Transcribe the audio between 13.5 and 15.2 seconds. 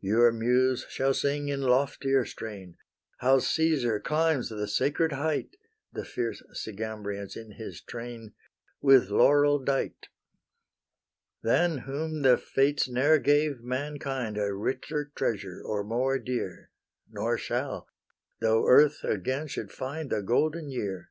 mankind A richer